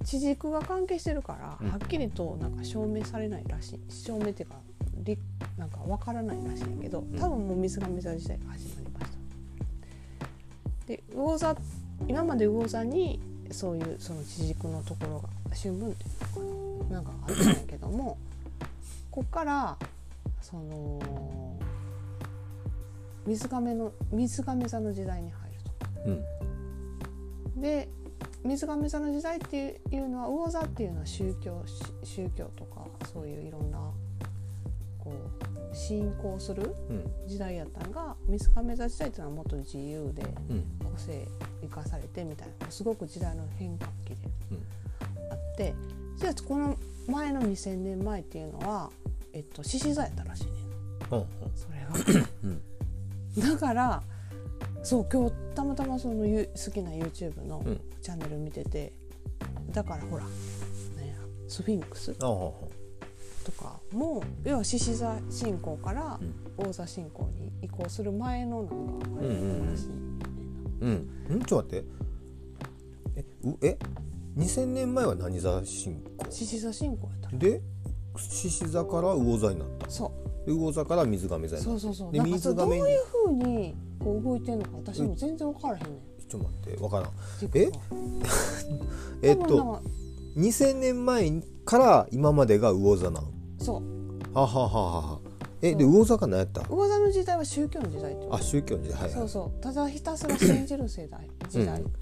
[0.00, 4.56] 地軸が関係してるから、うんはっきりとなんか証明されないらしい証明っていうか
[4.98, 5.18] り
[5.56, 10.86] なんかわからないらしいんやけど多分もう水亀座時代が始まりました。
[10.86, 11.56] で魚座
[12.08, 16.06] 今まで魚座にそういうその地軸のところが春分ってい
[16.40, 18.18] うのかななんかあったんやけども
[19.10, 19.76] こっから
[20.40, 21.00] その
[23.26, 26.10] 水亀の水亀座の時代に入ると。
[26.10, 27.88] うんで
[28.44, 33.78] 水亀座の時代っていうのは魚座っていうのは宗教し宗教とかそういういろんな
[34.98, 37.12] こう信仰するうん。
[37.26, 40.64] 時代やったのが水亀座時代っていうのはもっと自由でうん。
[40.92, 41.26] 個性
[41.62, 44.16] 生かされてみたいなすごく時代の変革期で
[44.50, 45.32] うん。
[45.32, 45.74] あって
[46.16, 46.76] じゃあこの
[47.06, 48.90] 前の2,000年前っていうのは、
[49.32, 50.54] えっと、獅子座やったらしいねん。
[50.54, 52.26] うんそれが。
[52.44, 52.62] うん。
[53.52, 54.02] だから
[54.82, 57.80] そう今日たまたまそのゆ好きな YouTube のうん。
[58.00, 58.92] チャンネル見てて、
[59.70, 61.16] だからほら、ね、
[61.46, 66.24] スフィンクスとかも要は獅子座信仰からう
[66.64, 66.68] ん。
[66.68, 68.74] 王座信仰に移行する前のなんか
[69.18, 69.76] あれうん
[71.30, 71.42] うん。
[71.44, 71.84] ちょっと待って。
[73.16, 73.78] えうえ
[74.36, 76.26] ？2000年前は何座信仰？
[76.30, 77.60] 獅子座信仰やったらで
[78.16, 79.88] 獅子座から魚座になった。
[79.88, 82.12] そで魚座から水亀座うになそうそうそう。
[82.12, 85.98] でなんかさどう水亀にいうふうにこう動いてんのか私も全然分からへんねん。
[86.28, 87.10] ちょっと待ってわからん。
[87.40, 87.78] 軸が
[89.22, 89.32] え？
[89.34, 89.82] っと多分なんか
[90.36, 93.24] 2000年前から今までが魚座なん
[93.58, 93.82] そう。
[94.34, 95.18] ははははは。
[95.60, 99.00] えで魚座が何やった魚座の時代は宗教の時代ってあ宗教の時代。
[99.02, 99.18] はいはい。
[99.20, 99.62] そうそう。
[99.62, 101.92] ただひたすら信じる世代時代、うん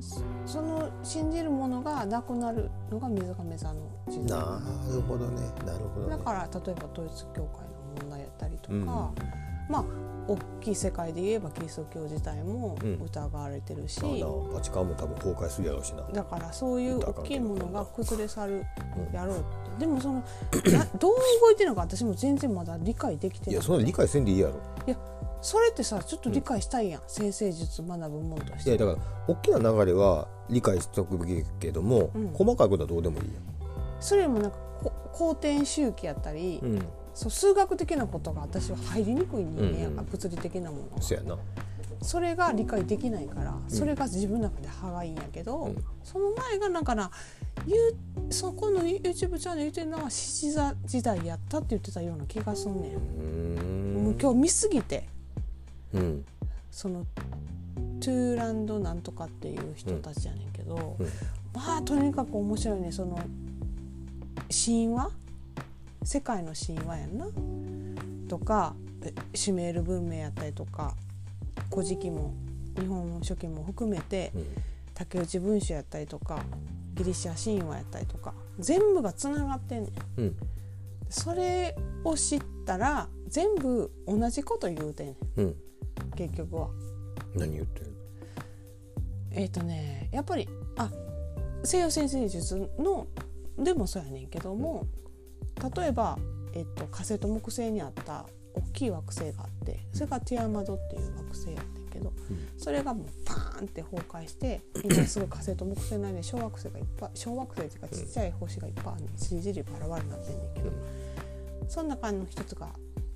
[0.00, 4.38] そその信じるものがなくなるのが水亀座の時代。
[4.38, 4.60] な
[4.92, 5.40] るほどね。
[5.64, 6.16] なるほどね。
[6.16, 7.48] だから例えば統一教会の
[8.00, 8.86] 問題やったりとか、うん。
[8.86, 9.12] ま
[9.80, 9.84] あ
[10.26, 13.02] 大きい世界で言えばキリスト教自体もうん。
[13.02, 16.02] 疑われてるし、あなバチカンも多分崩壊するやろうしな。
[16.12, 18.64] だからそういう大きいものが崩れ去る
[19.08, 19.14] うん。
[19.14, 19.46] やろうって。
[19.78, 20.14] でもその
[20.72, 23.54] などう動いてるのか私も全然まだ理解できてない。
[23.54, 24.54] いやそんな理解せんでいいやろ
[25.40, 28.70] それってさちょっと理解したいやん、先生術学ぶもんとして。
[28.70, 32.32] いやだから大きな流れは理解しとくべきけども、うん。
[32.32, 33.24] 細かいことはどうでもいい
[34.00, 36.82] それもなんかこ後天周期やったり、やんうん。
[37.14, 39.92] そう数学的なことが私は入りにくい人間やん。
[39.94, 40.08] か、うん。
[40.08, 41.38] 物理的なものがそうやな。
[42.00, 45.84] それが理解できないからそれが自分の中で歯がいいんやけど、うん。
[46.04, 47.10] その前がなんかな
[47.66, 52.92] 言うそこの YouTube チャンネル言ってるのは獅子座時代やったって言ってたような気がすんねん。
[52.92, 54.04] うーん。
[54.04, 55.08] もう今日見すぎて
[55.94, 56.24] うん。
[56.70, 57.06] その
[58.00, 61.06] トゥーランドなんとかっていう人たちやねんけど、うん。
[61.54, 62.92] まあとにかく面白いね。
[62.92, 63.18] その
[64.50, 65.10] 神話？
[66.02, 67.26] 世界の神話やんな？
[68.28, 70.94] とかえシュメール文明やったりとか
[71.70, 72.34] 「古事記」も
[72.78, 74.44] 日本書紀も含めてうん。
[74.94, 76.42] 竹内文書やったりとか
[76.94, 80.20] ギリシャ神話やったりとか全部がつながってんねん。
[80.20, 80.36] うん。
[81.08, 85.16] それを知ったら全部同じこと言うてんねん。
[85.36, 85.56] うん
[86.16, 86.68] 結局は。
[87.34, 87.92] 何言ってる
[89.32, 90.90] えっ、とねやっぱりあ
[91.64, 93.06] 西洋先生術の
[93.58, 94.86] でもそうやねんけども
[95.76, 96.16] 例えば、
[96.54, 102.12] えっと火星と木星にあった大きい惑星があってそれがティアマドっていう惑星やってんけど、
[102.56, 109.08] それがもうパーンって崩壊して今すぐ火星と木星の間に小惑星がいっぱい小惑星っていうかちっちゃい星がいっぱいあるの。
[109.16, 110.70] じりじりバラバラになってんねんけど、
[111.68, 112.68] その中の一つが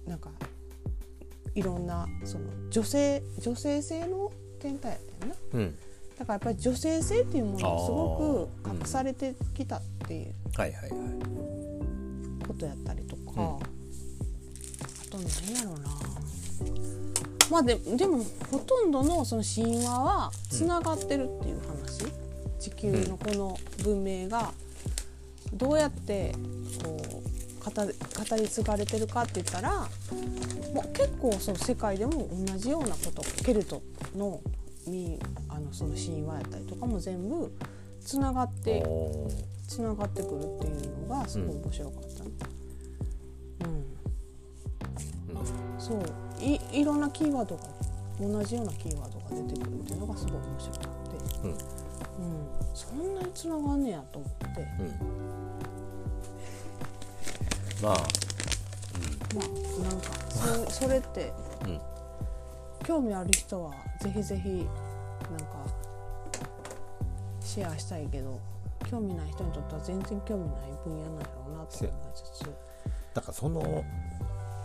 [0.07, 0.31] なんか
[1.55, 5.59] いろんなその女性女性性の天体やったよな。
[5.59, 5.79] うん。
[6.19, 11.01] だからやっぱり女性性っていうものがすごく隠されてきたっていうはいはいはい。
[12.47, 13.57] ことやったりとか、うん。
[13.57, 13.59] あ
[15.11, 15.89] と何やろうな。
[17.51, 22.07] まあででもほとんどのその神話はつながってるっていう話、
[22.59, 24.53] 地球のこの文明が
[25.53, 26.35] どうやって
[27.65, 29.71] 語り継がれてるかって言ったら
[30.75, 33.83] もう結構その世界でも同じようなことケルト
[34.17, 34.41] の
[34.87, 37.53] みあのその神話やったりとかも全部
[38.01, 38.85] つながって
[39.69, 42.31] つながってくるっていうのがすごい面白かったね。
[43.61, 45.47] うん、うん
[45.79, 46.03] そう。
[46.41, 47.63] いいろんなキーワードが
[48.21, 50.87] 同じようなキーワードが出てくるっていうのがすごい面白くて、
[51.45, 51.51] うん。
[51.51, 51.57] うん、
[52.75, 54.47] そんなにつながんねやと思って、
[57.83, 57.89] うん。
[57.89, 61.33] まあまあなんかそそれって
[61.65, 61.81] うん。
[62.85, 64.67] 興味ある人はぜひぜひなんか
[67.41, 68.41] シェアしたいけど
[68.91, 72.51] 興味ない人にとっては全然興味ない分野なんやろうなと思いつつ。
[73.15, 73.85] だからその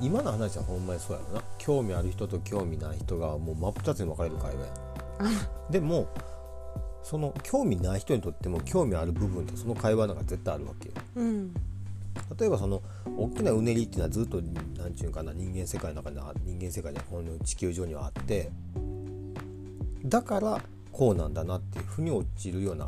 [0.02, 1.44] 今の話はほんまにそうやろな。
[1.58, 4.74] 興味ある人と興味ない人がもう真っ二つに分かれる会話や。
[5.70, 6.08] でも
[7.04, 10.96] その興味ない人にとっても興味ある部分ってその会話なんか絶対あるわけよ。
[11.16, 11.54] うん
[12.40, 12.82] 例えばその
[13.18, 14.42] 大きなうねりっていうのはずっと
[14.78, 18.52] 何ちゅうかな人間世界の中にあ人間世界でこの地球上にはあって
[20.06, 22.88] だからこうなんだなっていうふうに落ちるような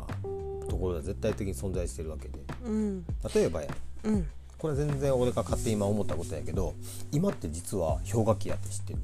[0.68, 2.38] ところが絶対的に存在してるわけで。
[2.64, 3.04] うん。
[3.34, 3.68] 例えばや。
[4.04, 4.26] うん。
[4.58, 6.74] これ全然俺が勝手に今思ったことやけど
[7.12, 9.00] 今って実は氷河期やって知ってる？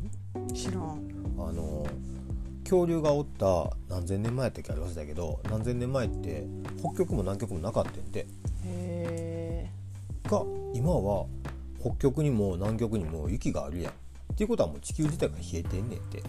[0.54, 0.80] 知らん。
[1.38, 1.86] あの
[2.64, 6.44] 恐竜がおった何千年前やったっけありましたけど何千年前って
[6.80, 8.26] 北極も南極もなかったんで
[8.64, 8.95] へ
[10.26, 10.42] が
[10.74, 11.26] 今は
[11.80, 13.92] 北極にも南極にも雪があるやん。
[13.92, 16.22] っていうことはもう地球自体が冷えてんねんって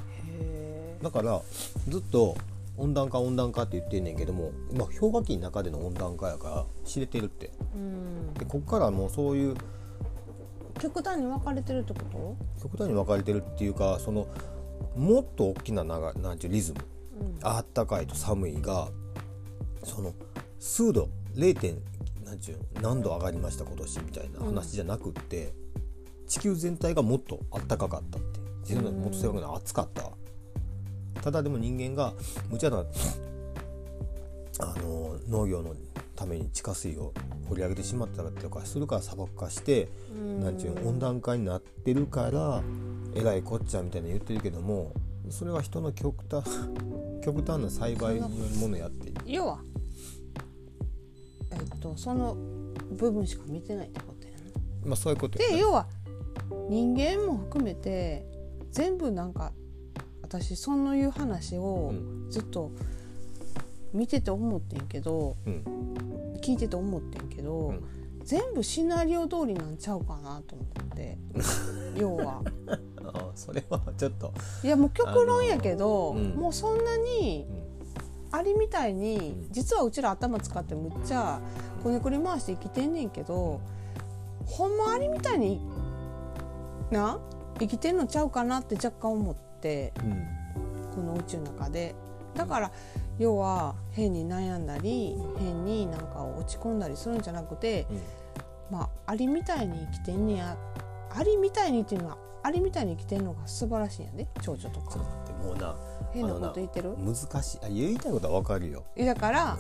[1.02, 1.42] だから
[1.90, 2.38] ずっと
[2.78, 7.52] 温暖化温暖化って言ってんねんけども今氷河期の中での温暖化やから知れてるって。
[8.40, 9.56] でこっからもうそういう
[10.80, 14.28] 極端に分かれてるってこ極端に分かれてるっていうかその
[14.96, 16.80] もっと大きな長なんちゅうリズム。
[16.80, 16.86] と
[17.20, 17.38] うん。
[17.42, 18.90] あったかいと寒いが
[19.84, 20.14] その
[20.60, 21.76] 数度 0.
[22.28, 25.54] 点なんちゅう何度上がりました今年みたいな話じゃなくって、
[26.28, 28.40] 地球全体がもっとあったかかったって。
[28.66, 30.12] 地球のもっと狭くない暑かった。
[31.22, 32.14] ただでも人間が
[32.50, 32.84] 無茶な
[34.60, 35.74] あの農業の
[36.16, 37.14] ために地下水を
[37.48, 39.90] 掘り上げてしまったりとかするから砂漠化して
[40.42, 42.64] なんちゅう温暖化になってるから
[43.16, 44.94] えらいこっちゃみたいな言ってるけども
[45.30, 46.44] それは人の極端
[47.24, 49.60] 極端な栽培によるものやって要は？
[51.52, 52.36] えっとその
[52.92, 54.40] 部分しか見てないってことやな。
[54.86, 55.88] まあそういうことやねで要は
[56.70, 58.26] 人間も含めて
[58.72, 59.52] 全部なんか
[60.22, 61.94] 私そういう話を
[62.28, 62.72] うずっと
[63.94, 65.64] 見てて思ってんけどうん。
[66.48, 67.84] 聞いてて思ってんけど、うん。
[68.24, 71.18] 全部シナリオ通りなんちゃうかなと思って。
[71.96, 72.42] 要は。
[73.04, 74.34] ああそれはちょっと、
[74.64, 76.30] いやもう極論やけど、あのうん。
[76.36, 77.46] もうそんなに
[78.32, 79.52] うんありみたいにうん。
[79.52, 81.40] 実はうちら頭使ってむっちゃ
[81.84, 83.62] こねくり回して生きてんねんけど
[84.46, 85.62] ほんまありみたいに
[86.92, 87.20] な
[87.60, 90.28] 生きてんのちゃうかなって若干思ってうん。
[90.96, 91.96] この宇宙の中で。
[92.36, 92.72] だから
[93.18, 97.88] 要は変に悩んだり変になんか落ち込んだりするんじゃなくて、
[98.70, 100.56] まあアリみたいに生きてんねや。
[101.16, 104.82] アリみたいにっていうのはアリみたいに生きてんのが素晴らしいんやで蝶々とちょっ
[105.26, 105.76] とかもうな
[106.18, 106.96] 変なこと言ってる？
[106.98, 107.60] 難しい。
[107.64, 109.58] あ言いたいことはわかるよ、だから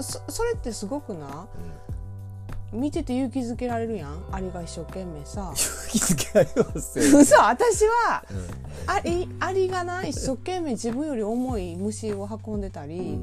[0.00, 1.46] そそれってすごくな
[2.72, 4.22] 見てて勇気づけられるやん？
[4.30, 5.52] アリが一生懸命さ。
[5.90, 8.90] 気づけありますよ、嘘私はうん。
[8.90, 13.18] アリアリがな一生懸命自分より重い虫を運んでたり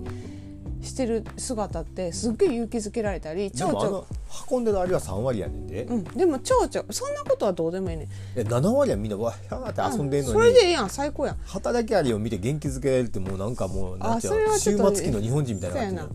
[0.81, 4.05] してる姿ってすっげえ勇気づけられたりで蝶々もあの
[4.51, 8.07] 運んでるアリは3割やねんで、うん、でも蝶々そんなことはどうでもいいねん。
[8.35, 11.37] え7割はみんなわひゃーって遊んでんのに、それでええやん最高やん。
[11.45, 15.95] 働きアリを見て元気づけられるってもうなんかもうなんていうそれの終末期の日本人みたいな感じ。
[15.95, 16.09] の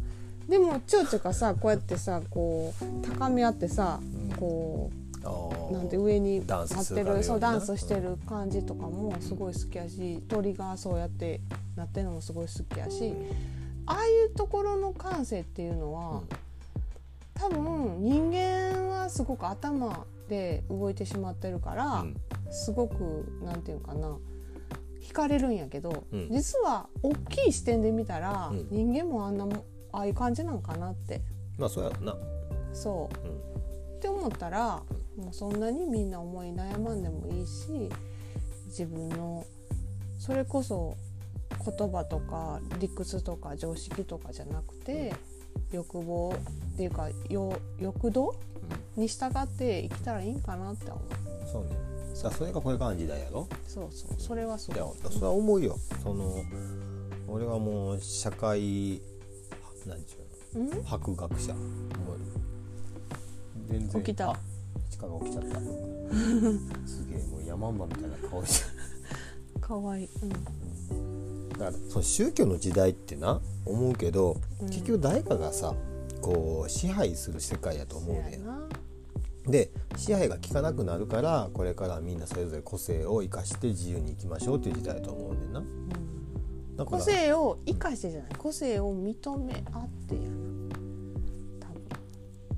[0.49, 4.01] でも蝶々がさこうやってさこう高め合ってさ、
[4.39, 4.91] こ
[5.25, 5.53] あー。
[5.71, 11.41] うなんて上に立ってするそうダンスしてる感じとかもすごい好きやし鳥がそうやって
[11.77, 13.15] なってるのもすごい好きやし
[13.87, 16.23] ああいうところの感性っていうのは、
[17.35, 22.17] 多分人間はすごく頭で動いてしまってるから、うん。
[22.51, 24.19] すごくなんていうかな
[25.01, 26.29] 惹かれるんやけど、うん。
[26.31, 28.69] 実は大きい視点で見たら、うん。
[28.71, 31.21] 人間もあんなもああいう感じなんかなって。
[31.59, 32.17] まあそうやろな。
[32.73, 33.37] そう、うん。
[33.97, 34.83] って思ったら
[35.17, 37.89] もうそんなにみんな思い悩まんでもいいし
[38.67, 39.45] 自分の
[40.19, 40.97] それこそ
[41.65, 45.15] 言葉とか理屈とか常識とかじゃなくて
[45.71, 46.35] 欲望
[46.75, 48.35] っていうかよ欲動
[48.97, 51.03] に従って生きたらいいんかなって思う。
[51.51, 51.71] そうね。
[52.15, 53.49] さあそれがこれからの時代やろ？
[53.67, 54.77] そうそうそれはそう。
[54.77, 55.79] いやそれは思うよ。
[56.03, 56.35] その
[57.29, 59.01] 俺はもう社会
[59.87, 61.55] 何ちゅうう博学者。
[63.69, 64.03] 全然。
[64.03, 64.37] 起きた。
[64.91, 65.59] 力が起きちゃった。
[66.87, 68.67] すげえもう山んばみたいな顔して。
[69.61, 70.31] かわいい、うん、
[71.53, 75.75] だからその宗教の時代ってな思うけど、うん結局誰かがさ
[76.21, 78.41] こう支配する世界やと思うね
[79.47, 85.61] で支配が効かなくなるからこれからみんなそれぞれ個性を生かして自由に生きましょうっていう時代だと思うねんな。
[85.61, 85.89] うん。
[86.77, 88.31] だから個性を生かしてじゃない。
[88.39, 90.37] 個性を認め合ってやな
[91.61, 91.89] 多分。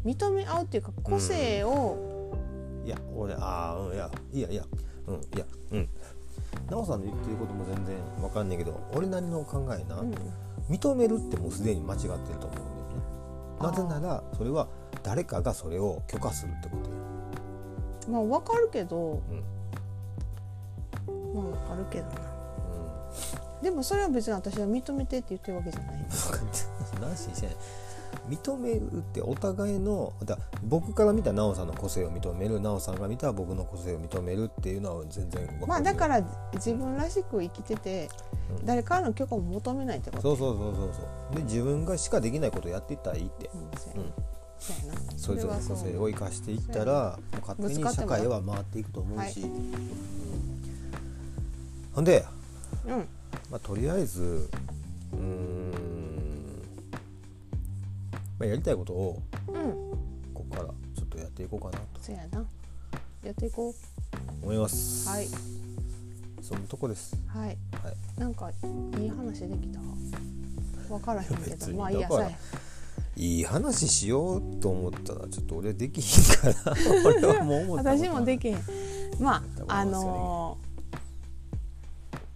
[0.04, 2.36] 認め合うっていうか個性を、
[2.84, 4.64] いや俺ああうんいやいやいや
[5.06, 5.88] うんいやうん
[6.74, 10.14] 奈緒さんの言ってることも全然わかんないけど俺なりの考えな、うん。
[10.68, 12.64] 認めるってもうすでに間違ってると思うんだよね。
[13.60, 14.66] なぜならそれは
[15.02, 16.96] 誰かがそれを許可するってことや。
[18.10, 19.44] まあわかるけど、うん。
[21.34, 22.12] まあわかるけどな。
[23.58, 23.62] うん。
[23.62, 25.94] でもそれは別に私は認めてって言ってるわけじゃない。
[27.00, 27.56] 何ししてない
[28.28, 38.08] 認めるってお互いのだ僕から見た奈緒さんの個性を認める奈緒さんが見た僕の個性を認めるっていうのは全然まあだからら自分らしく生きてて、
[38.58, 38.66] うん。
[38.66, 40.22] 誰からの許可も求めないってこと。
[40.22, 41.36] そうそうそうそうそう。
[41.36, 43.46] で自分がしかできないことをやっていったらいいって。
[43.46, 44.02] うう
[45.16, 49.74] それぞれの個性を生かしていったら勝手に社会は回っていくと思うし、うん
[51.92, 52.24] ほんで、
[52.86, 53.06] うん。
[53.50, 54.48] まあ、とりあえず
[55.12, 55.63] うーん、
[58.44, 59.54] まあ、やりたいことをうん。
[60.34, 62.00] ここからちょっとやっていこうかなと。
[62.00, 62.44] そうやな。
[63.24, 63.74] やっていこ
[64.42, 65.08] 思います。
[65.08, 65.26] はい。
[66.42, 67.16] そのとこです。
[67.34, 67.48] うはい。
[67.48, 67.56] はい。
[68.20, 69.80] なんかいい話できた？
[70.88, 72.28] 分からへんけ別どまあいいやさ
[73.16, 76.74] いい話しようと思ったらちょっと俺できひんから
[77.06, 78.58] 俺はもう思った私もできへん。
[79.18, 80.74] まああのー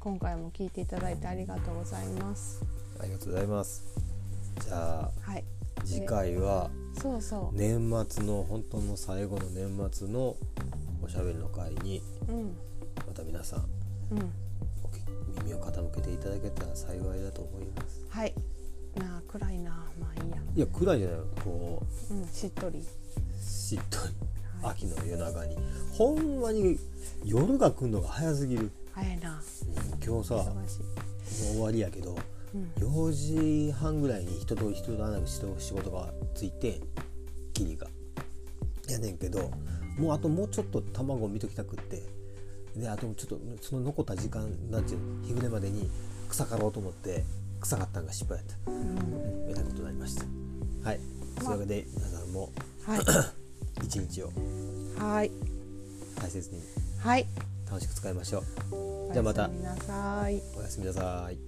[0.01, 2.63] 今回も聞いていただいてありがとうございます。
[2.99, 3.85] ありがとうございます
[4.65, 5.45] じゃあはい。
[5.85, 7.57] 次回はそうそう。
[7.57, 10.37] 年末の本当の最後の年末の
[11.03, 12.57] おしゃべりの会にうん。
[13.07, 13.61] また皆さん
[14.11, 14.33] うん。
[15.45, 18.05] 耳を傾けていただけたら幸いだと思います。
[18.09, 18.35] はい。
[18.97, 20.37] なあ暗いなまあいいや。
[20.57, 21.25] いや暗いじゃないよ。
[21.45, 22.81] こうんしっとり。
[22.81, 22.83] う
[23.43, 24.15] しっとり。
[24.63, 25.57] 秋の夜長に。
[25.93, 26.79] ほんまに
[27.25, 29.35] 夜が来るのが早すぎる、早いな。
[29.35, 30.55] うん今日さもう
[31.29, 32.17] 終わりやけどうん
[32.79, 36.81] 4時半ぐらいに人と人と会う仕事がついて
[37.53, 37.87] キリが。
[38.89, 39.51] やねんけど
[39.99, 42.03] もうあともうちょっと卵を見ときたくって
[42.77, 45.91] であとちょっとその残った時間なんていうの日暮れまでに
[46.29, 47.25] 草刈ろうと思って
[47.61, 48.71] 草刈ったんが失敗やった。
[48.71, 49.51] うん。
[49.51, 50.25] えらいことになりました。
[50.85, 51.01] はい。
[51.37, 52.51] まそれで皆さんも
[52.87, 53.01] はい。
[53.85, 54.33] 一日を
[54.97, 55.31] はい。
[56.17, 56.63] 大切に
[56.99, 57.27] はい。
[57.67, 58.75] 楽しく使いましょう。
[58.75, 59.43] おじゃあまた。
[59.43, 60.43] やすみなさい。
[60.57, 61.48] おやすみなさい